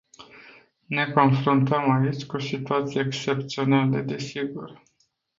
[0.89, 4.81] Ne confruntăm aici cu situații excepționale, desigur.